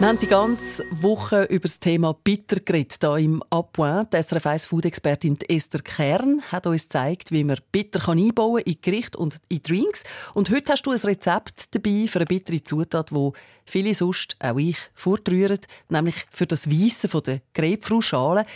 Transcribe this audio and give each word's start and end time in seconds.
Wir 0.00 0.08
haben 0.08 0.18
die 0.18 0.28
ganze 0.28 0.86
Woche 1.02 1.42
über 1.42 1.68
das 1.68 1.78
Thema 1.78 2.14
Bitter 2.14 2.58
geredet, 2.58 2.96
hier 3.02 3.16
im 3.16 3.42
Appoint. 3.50 4.14
Die 4.14 4.22
SRF 4.22 4.46
1 4.46 4.64
Food-Expertin 4.64 5.36
Esther 5.46 5.82
Kern 5.82 6.40
hat 6.50 6.66
uns 6.66 6.84
gezeigt, 6.84 7.32
wie 7.32 7.44
man 7.44 7.58
Bitter 7.70 8.08
einbauen 8.08 8.64
kann 8.64 8.72
in 8.72 8.80
Gericht 8.80 9.14
und 9.14 9.36
in 9.50 9.62
Drinks. 9.62 10.04
Und 10.32 10.48
heute 10.48 10.72
hast 10.72 10.86
du 10.86 10.92
ein 10.92 10.98
Rezept 10.98 11.74
dabei 11.74 12.06
für 12.08 12.20
eine 12.20 12.24
bittere 12.24 12.64
Zutat, 12.64 13.12
wo 13.12 13.34
viele 13.66 13.92
sonst, 13.92 14.36
auch 14.40 14.56
ich, 14.56 14.78
vortrühren, 14.94 15.60
nämlich 15.90 16.14
für 16.30 16.46
das 16.46 16.70
Weissen 16.70 17.10
von 17.10 17.22
der 17.22 17.42
Grapefruitschale. 17.52 18.46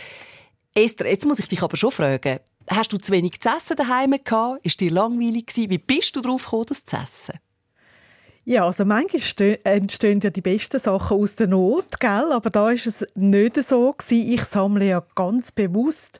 Esther, 0.73 1.07
jetzt 1.07 1.27
muss 1.27 1.37
ich 1.37 1.47
dich 1.47 1.61
aber 1.61 1.77
schon 1.77 1.91
fragen, 1.91 2.39
hast 2.65 2.91
du 2.91 2.97
zu 2.97 3.11
wenig 3.11 3.39
zu 3.39 3.49
essen 3.49 3.77
daheim 3.77 4.15
gehabt? 4.23 4.65
Ist 4.65 4.79
dir 4.79 4.89
langweilig 4.89 5.45
gewesen? 5.45 5.69
Wie 5.69 5.77
bist 5.77 6.15
du 6.15 6.21
darauf 6.21 6.45
gekommen, 6.45 6.65
das 6.69 6.85
zu 6.85 6.97
essen? 6.97 7.39
Ja, 8.47 8.63
also 8.67 8.85
manchmal 8.85 9.57
entstehen 9.63 10.19
ja 10.19 10.29
die 10.29 10.41
besten 10.41 10.77
Sachen 10.79 11.17
aus 11.17 11.33
der 11.33 11.47
Not, 11.47 11.99
gell? 11.99 12.31
aber 12.31 12.51
da 12.51 12.69
ist 12.69 12.85
es 12.85 13.03
nicht 13.15 13.55
so 13.63 13.91
gewesen. 13.91 14.33
Ich 14.33 14.43
sammle 14.43 14.85
ja 14.85 15.03
ganz 15.15 15.51
bewusst 15.51 16.19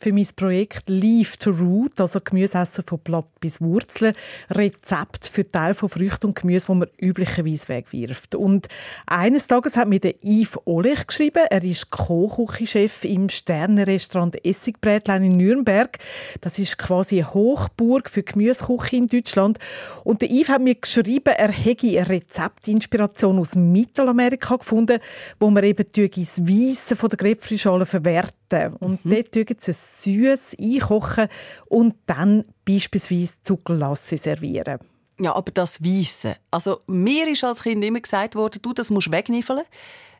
für 0.00 0.12
mein 0.12 0.26
Projekt 0.36 0.88
Leaf 0.88 1.36
to 1.36 1.50
Root, 1.50 2.00
also 2.00 2.18
Gemüseessen 2.20 2.84
von 2.84 2.98
Blatt 3.00 3.26
bis 3.40 3.60
Wurzeln, 3.60 4.14
Rezept 4.50 5.28
für 5.28 5.46
Teil 5.46 5.74
von 5.74 5.90
Früchten 5.90 6.28
und 6.28 6.40
Gemüse, 6.40 6.66
die 6.68 6.78
man 6.78 6.88
üblicherweise 6.98 7.68
wegwirft. 7.68 8.34
Und 8.34 8.68
eines 9.06 9.46
Tages 9.46 9.76
hat 9.76 9.88
mir 9.88 10.00
der 10.00 10.14
Yves 10.22 10.58
Olich 10.64 11.06
geschrieben, 11.06 11.42
er 11.50 11.62
ist 11.62 11.90
Co-Küchenchef 11.90 13.04
im 13.04 13.28
Sternenrestaurant 13.28 14.42
Essigbrätlein 14.44 15.24
in 15.24 15.36
Nürnberg. 15.36 15.98
Das 16.40 16.58
ist 16.58 16.78
quasi 16.78 17.20
eine 17.20 17.34
Hochburg 17.34 18.08
für 18.08 18.22
Gemüseküche 18.22 18.96
in 18.96 19.08
Deutschland. 19.08 19.58
Und 20.04 20.22
der 20.22 20.30
Yves 20.30 20.48
hat 20.48 20.62
mir 20.62 20.74
geschrieben, 20.74 21.34
er 21.36 21.65
hätte 21.66 21.88
eine 21.88 22.08
Rezeptinspiration 22.08 23.38
aus 23.38 23.54
Mittelamerika 23.54 24.56
gefunden, 24.56 24.98
wo 25.38 25.50
man 25.50 25.64
eben 25.64 25.86
das 25.92 26.40
Weisse 26.40 26.96
von 26.96 27.10
der 27.10 27.18
Grapefruitschale 27.18 27.86
verwerten. 27.86 28.74
Und 28.74 29.04
mhm. 29.04 29.24
dort 29.32 29.60
sie 29.60 29.70
es 29.70 30.02
süß 30.02 30.56
einkochen 30.60 31.28
und 31.66 31.94
dann 32.06 32.44
beispielsweise 32.64 33.42
Zuckerlasse 33.42 34.16
servieren. 34.16 34.78
Ja, 35.18 35.34
aber 35.34 35.50
das 35.52 35.82
Weisse. 35.82 36.36
Also 36.50 36.78
mir 36.86 37.28
ist 37.28 37.42
als 37.44 37.62
Kind 37.62 37.82
immer 37.84 38.00
gesagt 38.00 38.34
worden, 38.34 38.60
du, 38.60 38.72
das 38.72 38.90
musst 38.90 39.10
wegniffeln. 39.10 39.62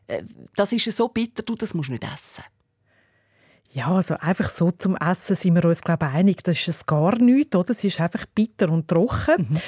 Äh, 0.07 0.23
das 0.55 0.71
ist 0.71 0.85
so 0.95 1.07
bitter, 1.07 1.43
du, 1.43 1.55
das 1.55 1.73
musst 1.73 1.89
nicht 1.89 2.03
essen. 2.03 2.43
Ja, 3.73 3.91
also 3.91 4.15
einfach 4.15 4.49
so 4.49 4.71
zum 4.71 4.95
Essen 4.95 5.35
sind 5.35 5.53
wir 5.53 5.65
uns 5.65 5.81
glaube 5.81 6.07
ich, 6.07 6.11
einig, 6.15 6.43
das 6.43 6.57
ist 6.57 6.67
es 6.67 6.85
gar 6.85 7.17
nichts, 7.19 7.55
oder? 7.55 7.71
Es 7.71 7.83
ist 7.83 8.01
einfach 8.01 8.25
bitter 8.33 8.69
und 8.69 8.87
trocken. 8.87 9.47
Mhm. 9.49 9.61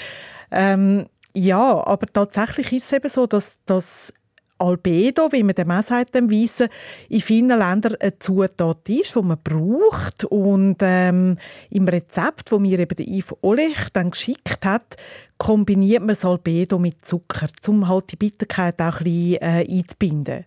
Ähm, 0.51 1.05
ja, 1.35 1.85
aber 1.85 2.07
tatsächlich 2.07 2.73
ist 2.73 2.85
es 2.85 2.93
eben 2.93 3.09
so, 3.09 3.27
dass 3.27 3.59
das 3.65 4.13
Albedo, 4.59 5.31
wie 5.31 5.43
man 5.43 5.55
dem 5.55 5.71
auch 5.71 5.81
sagt, 5.81 6.15
dem 6.15 6.29
Weissen, 6.29 6.67
in 7.07 7.21
vielen 7.21 7.47
Ländern 7.47 7.95
eine 7.99 8.19
Zutat 8.19 8.89
ist, 8.89 9.15
die 9.15 9.21
man 9.21 9.39
braucht. 9.41 10.25
Und 10.25 10.77
ähm, 10.81 11.37
im 11.69 11.87
Rezept, 11.87 12.51
das 12.51 12.59
mir 12.59 12.79
eben 12.79 12.95
der 12.95 13.07
Yves 13.07 13.37
Olich 13.41 13.77
dann 13.93 14.11
geschickt 14.11 14.65
hat, 14.65 14.97
kombiniert 15.37 16.01
man 16.01 16.09
das 16.09 16.25
Albedo 16.25 16.77
mit 16.77 17.05
Zucker, 17.05 17.47
um 17.67 17.87
halt 17.87 18.11
die 18.11 18.17
Bitterkeit 18.17 18.81
auch 18.81 18.99
ein 18.99 19.03
bisschen 19.05 19.41
äh, 19.41 19.65
einzubinden. 19.69 20.45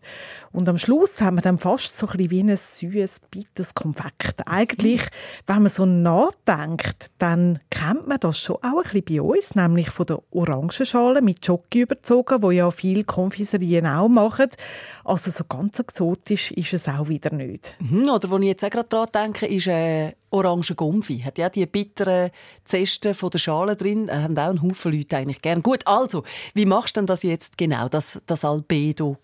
Und 0.53 0.69
am 0.69 0.77
Schluss 0.77 1.23
haben 1.23 1.39
wir 1.39 1.43
dann 1.43 1.59
fast 1.59 1.97
so 1.97 2.07
ein 2.07 2.19
bisschen 2.19 2.31
wie 2.31 2.43
ein 2.43 2.57
süßes, 2.57 3.21
bittes 3.31 3.75
Konfekt. 3.75 4.43
Eigentlich, 4.47 5.01
wenn 5.47 5.63
man 5.63 5.69
so 5.69 5.87
nachdenkt, 5.87 7.11
dann 7.17 7.59
kennt 7.83 8.07
man 8.07 8.21
das 8.21 8.39
schon 8.39 8.57
auch 8.57 8.85
ein 8.85 9.03
bisschen 9.03 9.05
bei 9.05 9.23
uns, 9.23 9.55
nämlich 9.55 9.91
von 9.91 10.07
der 10.07 10.23
Orangenschale 10.31 11.21
mit 11.21 11.45
Schoki 11.45 11.81
überzogen, 11.81 12.43
wo 12.43 12.51
ja 12.51 12.71
viele 12.71 13.05
Konfiserien 13.05 13.87
auch 13.87 14.09
machen. 14.09 14.51
Also 15.05 15.31
so 15.31 15.45
ganz 15.45 15.79
exotisch 15.79 16.53
ist 16.53 16.75
es 16.75 16.89
auch 16.89 17.09
wieder 17.09 17.33
nicht. 17.35 17.75
Mhm, 17.81 18.09
oder 18.09 18.31
wo 18.31 18.39
ich 18.39 18.47
jetzt 18.47 18.65
auch 18.65 18.71
gerade 18.71 18.89
daran 18.89 19.09
denke, 19.13 19.47
ist 19.47 19.67
äh, 19.67 20.13
Orangengumpfi. 20.31 21.21
Hat 21.21 21.39
ja 21.39 21.49
die 21.49 21.67
bitteren 21.67 22.31
Zesten 22.65 23.15
von 23.15 23.31
der 23.31 23.39
Schale 23.39 23.77
drin, 23.77 24.11
haben 24.11 24.39
auch 24.39 24.51
einen 24.51 24.63
Haufen 24.63 24.93
Leute 24.93 25.17
eigentlich 25.17 25.43
gern. 25.43 25.63
Gut, 25.63 25.87
also, 25.87 26.23
wie 26.55 26.67
machst 26.67 26.97
du 26.97 27.01
denn 27.01 27.07
das 27.07 27.23
jetzt 27.23 27.59
genau, 27.59 27.89
das, 27.89 28.21
das 28.27 28.45
Albedo, 28.45 29.17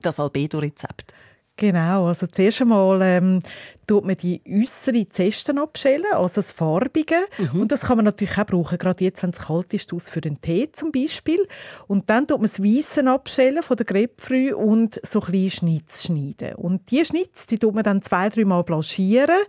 das 0.00 0.18
Albedo-Rezept? 0.18 1.12
Genau, 1.60 2.06
also 2.06 2.26
zuerst 2.26 2.62
einmal 2.62 3.02
ähm, 3.02 3.40
tut 3.86 4.06
man 4.06 4.16
die 4.16 4.40
äußere 4.48 5.06
Zesten 5.10 5.58
abschälen, 5.58 6.06
also 6.12 6.36
das 6.36 6.52
Farbige. 6.52 7.16
Mhm. 7.36 7.60
Und 7.60 7.70
das 7.70 7.82
kann 7.82 7.98
man 7.98 8.06
natürlich 8.06 8.38
auch 8.38 8.46
brauchen, 8.46 8.78
gerade 8.78 9.04
jetzt, 9.04 9.22
wenn 9.22 9.28
es 9.28 9.40
kalt 9.40 9.74
ist, 9.74 9.92
aus 9.92 10.08
für 10.08 10.22
den 10.22 10.40
Tee 10.40 10.72
zum 10.72 10.90
Beispiel. 10.90 11.46
Und 11.86 12.08
dann 12.08 12.26
tut 12.26 12.38
man 12.38 12.46
das 12.46 12.62
Weiße 12.62 13.06
abschälen 13.06 13.62
von 13.62 13.76
der 13.76 13.84
Grapefruit 13.84 14.54
und 14.54 15.00
so 15.04 15.20
kleine 15.20 15.50
Schnitz 15.50 16.04
schneiden. 16.04 16.54
Und 16.54 16.90
diese 16.90 17.04
Schnitz, 17.04 17.46
die 17.46 17.58
tut 17.58 17.74
man 17.74 17.84
dann 17.84 18.00
zwei, 18.00 18.30
dreimal 18.30 18.64
blanchieren 18.64 19.40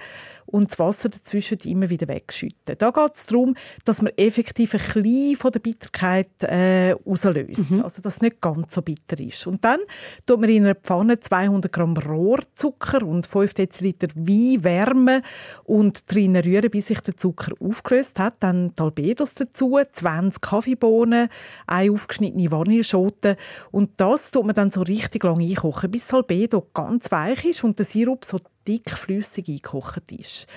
und 0.47 0.69
das 0.69 0.79
Wasser 0.79 1.07
dazwischen 1.07 1.59
immer 1.59 1.89
wieder 1.89 2.07
wegschütten. 2.07 2.75
Da 2.77 2.91
geht 2.91 3.15
es 3.15 3.25
darum, 3.27 3.55
dass 3.85 4.01
man 4.01 4.11
effektiv 4.17 4.73
ein 4.73 4.79
bisschen 4.79 5.35
von 5.37 5.51
der 5.51 5.59
Bitterkeit 5.59 6.29
äh, 6.41 6.91
rauslöst. 6.91 7.71
Mhm. 7.71 7.83
Also, 7.83 8.01
dass 8.01 8.15
es 8.15 8.21
nicht 8.21 8.41
ganz 8.41 8.73
so 8.73 8.81
bitter 8.81 9.19
ist. 9.19 9.47
Und 9.47 9.63
dann 9.63 9.79
tut 10.25 10.41
man 10.41 10.49
in 10.49 10.65
einer 10.65 10.75
Pfanne 10.75 11.19
200 11.19 11.71
Gramm 11.71 11.95
Rohrzucker 12.05 13.03
und 13.03 13.27
5 13.27 13.53
Deziliter 13.53 14.07
Wein 14.15 14.63
wärmen 14.63 15.21
und 15.63 16.11
drinnen 16.11 16.43
rühren, 16.43 16.69
bis 16.69 16.87
sich 16.87 16.99
der 17.01 17.17
Zucker 17.17 17.53
aufgelöst 17.59 18.19
hat. 18.19 18.35
Dann 18.39 18.73
die 18.75 18.81
Albedos 18.81 19.35
dazu, 19.35 19.79
20 19.91 20.41
Kaffeebohnen, 20.41 21.29
eine 21.67 21.91
aufgeschnittene 21.91 22.51
Vanilleschote 22.51 23.37
und 23.71 23.91
das 23.97 24.31
tut 24.31 24.45
man 24.45 24.55
dann 24.55 24.71
so 24.71 24.81
richtig 24.81 25.23
lang 25.23 25.41
einkochen, 25.41 25.91
bis 25.91 26.07
das 26.07 26.15
Albedo 26.15 26.67
ganz 26.73 27.11
weich 27.11 27.45
ist 27.45 27.63
und 27.63 27.79
der 27.79 27.85
Sirup 27.85 28.25
so 28.25 28.39
dickflüssig 28.67 29.47
eingekocht 29.47 30.11
ist. 30.11 30.47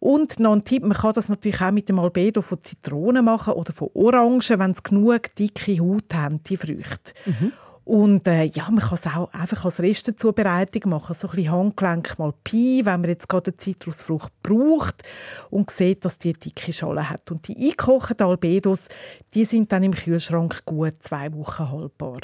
Und 0.00 0.38
noch 0.38 0.52
ein 0.52 0.64
Tipp, 0.64 0.82
man 0.82 0.92
kann 0.92 1.14
das 1.14 1.30
natürlich 1.30 1.62
auch 1.62 1.70
mit 1.70 1.88
dem 1.88 1.98
Albedo 1.98 2.42
von 2.42 2.60
Zitronen 2.60 3.24
machen 3.24 3.54
oder 3.54 3.72
von 3.72 3.88
Orangen, 3.94 4.42
wenn 4.58 4.74
sie 4.74 4.82
genug 4.82 5.34
dicke 5.34 5.80
Haut 5.80 6.12
haben, 6.12 6.42
die 6.42 6.58
Früchte. 6.58 7.14
Mhm. 7.24 7.52
Und 7.84 8.26
äh, 8.26 8.44
ja, 8.44 8.70
man 8.70 8.80
kann 8.80 8.94
es 8.94 9.06
auch 9.06 9.30
einfach 9.32 9.66
als 9.66 9.80
Restezubereitung 9.80 10.90
machen. 10.90 11.14
So 11.14 11.28
ein 11.28 11.36
bisschen 11.36 11.52
Handgelenk 11.52 12.18
mal 12.18 12.32
Pi, 12.42 12.80
wenn 12.84 13.02
man 13.02 13.10
jetzt 13.10 13.28
gerade 13.28 13.50
eine 13.50 13.56
Zitrusfrucht 13.58 14.32
braucht 14.42 15.02
und 15.50 15.70
sieht, 15.70 16.04
dass 16.04 16.18
die 16.18 16.32
dicke 16.32 16.72
Schale 16.72 17.10
hat. 17.10 17.30
Und 17.30 17.46
die 17.46 17.56
eingekochten 17.56 18.26
Albedos, 18.26 18.88
die 19.34 19.44
sind 19.44 19.70
dann 19.70 19.82
im 19.82 19.92
Kühlschrank 19.92 20.64
gut 20.64 21.02
zwei 21.02 21.32
Wochen 21.34 21.70
haltbar. 21.70 22.20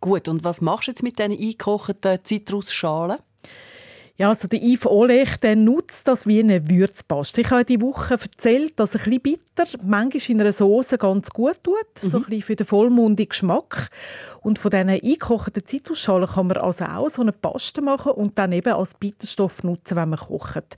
Gut, 0.00 0.28
und 0.28 0.44
was 0.44 0.62
machst 0.62 0.88
du 0.88 0.92
jetzt 0.92 1.02
mit 1.02 1.18
diesen 1.18 1.32
eingekochten 1.32 2.18
Zitrusschalen? 2.24 3.18
Ja, 4.22 4.28
also 4.28 4.46
der 4.46 4.62
Yves 4.62 4.86
Olech, 4.86 5.36
der 5.38 5.56
nutzt 5.56 6.06
das 6.06 6.28
wie 6.28 6.38
eine 6.38 6.70
Würzpaste. 6.70 7.40
Ich 7.40 7.50
habe 7.50 7.64
diese 7.64 7.80
Woche 7.80 8.14
erzählt, 8.14 8.78
dass 8.78 8.94
ein 8.94 9.02
bisschen 9.02 9.20
bitter 9.20 9.64
manchmal 9.82 10.30
in 10.30 10.40
einer 10.40 10.52
Soße 10.52 10.96
ganz 10.96 11.28
gut 11.30 11.56
tut, 11.64 11.74
mhm. 12.00 12.08
so 12.08 12.18
ein 12.18 12.22
bisschen 12.22 12.42
für 12.42 12.54
den 12.54 12.64
vollmundigen 12.64 13.30
Geschmack. 13.30 13.88
Und 14.40 14.60
von 14.60 14.70
diesen 14.70 14.90
eingekochten 14.90 15.64
Zitrusschalen 15.64 16.28
kann 16.28 16.46
man 16.46 16.58
also 16.58 16.84
auch 16.84 17.08
so 17.08 17.22
eine 17.22 17.32
Paste 17.32 17.82
machen 17.82 18.12
und 18.12 18.38
dann 18.38 18.52
eben 18.52 18.72
als 18.72 18.94
Bitterstoff 18.94 19.64
nutzen, 19.64 19.96
wenn 19.96 20.10
man 20.10 20.20
kocht. 20.20 20.76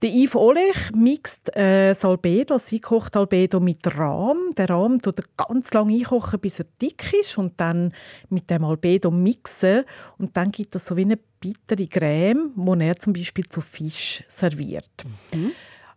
Der 0.00 0.10
Yves 0.10 0.36
Olich 0.36 0.92
mixt 0.94 1.56
äh, 1.56 1.92
Salbedo, 1.92 2.54
das 2.54 2.72
eingekochte 2.72 3.18
Albedo 3.18 3.58
mit 3.58 3.84
Rahm. 3.98 4.52
Der 4.56 4.70
Rahm 4.70 5.02
tut 5.02 5.18
er 5.18 5.24
ganz 5.36 5.72
lange 5.72 5.94
einkochen, 5.94 6.38
bis 6.38 6.60
er 6.60 6.66
dick 6.80 7.12
ist 7.20 7.36
und 7.36 7.60
dann 7.60 7.92
mit 8.28 8.48
dem 8.48 8.64
Albedo 8.64 9.10
mixen 9.10 9.84
und 10.18 10.36
dann 10.36 10.52
gibt 10.52 10.76
es 10.76 10.86
so 10.86 10.96
wie 10.96 11.02
eine 11.02 11.18
bittere 11.40 11.88
Creme, 11.88 12.52
die 12.54 12.84
er 12.84 12.96
zum 12.96 13.12
Beispiel 13.12 13.48
zu 13.48 13.60
Fisch 13.60 14.22
serviert. 14.28 15.04
Mhm. 15.34 15.50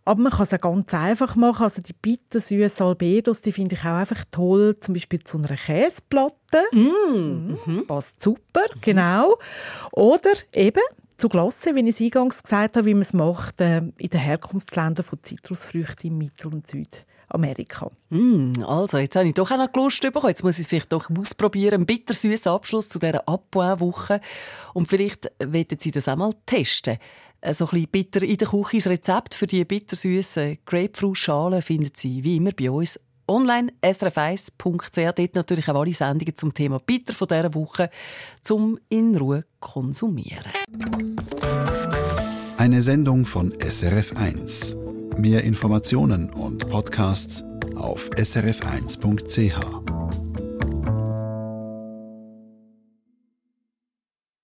Aber 0.04 0.20
man 0.20 0.32
kann 0.32 0.42
es 0.42 0.52
auch 0.52 0.58
ganz 0.58 0.92
einfach 0.94 1.36
machen. 1.36 1.62
Also 1.62 1.80
die 1.80 1.92
bittersüßen 1.92 2.84
Albedos, 2.84 3.40
die 3.40 3.52
finde 3.52 3.76
ich 3.76 3.82
auch 3.82 3.98
einfach 3.98 4.24
toll, 4.32 4.76
zum 4.80 4.94
Beispiel 4.94 5.20
zu 5.20 5.38
einer 5.38 5.56
Käseplatte. 5.56 6.62
Mm. 6.72 7.56
Mhm. 7.64 7.86
Passt 7.86 8.20
super, 8.20 8.64
mhm. 8.74 8.80
genau. 8.80 9.38
Oder 9.92 10.32
eben 10.52 10.82
zu 11.22 11.28
Glasse, 11.28 11.76
wie 11.76 11.88
ich 11.88 11.90
es 11.90 12.00
eingangs 12.00 12.42
gesagt 12.42 12.76
habe, 12.76 12.86
wie 12.86 12.94
man 12.94 13.02
es 13.02 13.12
macht 13.12 13.60
äh, 13.60 13.78
in 13.78 14.08
den 14.08 14.20
Herkunftsländern 14.20 15.04
von 15.04 15.22
Zitrusfrüchten 15.22 16.10
in 16.10 16.18
Mittel- 16.18 16.52
und 16.52 16.66
Südamerika. 16.66 17.92
Mm, 18.10 18.54
also, 18.66 18.98
jetzt 18.98 19.14
habe 19.14 19.28
ich 19.28 19.34
doch 19.34 19.48
auch 19.48 19.56
noch 19.56 19.72
Lust 19.72 20.02
bekommen. 20.02 20.30
Jetzt 20.30 20.42
muss 20.42 20.56
ich 20.58 20.62
es 20.62 20.66
vielleicht 20.66 20.92
doch 20.92 21.08
ausprobieren. 21.16 21.82
Ein 21.82 21.86
bittersüßer 21.86 22.50
Abschluss 22.50 22.88
zu 22.88 22.98
dieser 22.98 23.28
Abbau-Woche. 23.28 24.20
Und 24.74 24.88
vielleicht 24.88 25.30
wollen 25.38 25.66
Sie 25.78 25.92
das 25.92 26.08
auch 26.08 26.16
mal 26.16 26.34
testen. 26.44 26.98
Äh, 27.40 27.54
so 27.54 27.66
ein 27.66 27.70
bisschen 27.70 27.90
bitter 27.92 28.22
in 28.24 28.38
der 28.38 28.48
Küche. 28.48 28.78
Das 28.78 28.88
Rezept 28.88 29.36
für 29.36 29.46
die 29.46 29.64
bittersüßen 29.64 30.58
Grapefruit-Schalen 30.66 31.62
finden 31.62 31.92
Sie 31.94 32.24
wie 32.24 32.38
immer 32.38 32.50
bei 32.50 32.68
uns 32.68 32.98
online, 33.32 33.72
srf1.ch. 33.82 35.14
Dort 35.16 35.34
natürlich 35.34 35.68
auch 35.68 35.80
alle 35.80 35.92
Sendungen 35.92 36.36
zum 36.36 36.52
Thema 36.52 36.78
Bitter 36.78 37.14
von 37.14 37.28
dieser 37.28 37.54
Woche 37.54 37.90
zum 38.42 38.78
in 38.88 39.16
Ruhe 39.16 39.44
konsumieren. 39.60 40.52
Eine 42.58 42.82
Sendung 42.82 43.24
von 43.24 43.52
SRF1. 43.54 44.76
Mehr 45.18 45.44
Informationen 45.44 46.30
und 46.30 46.68
Podcasts 46.68 47.42
auf 47.74 48.08
srf1.ch. 48.10 50.01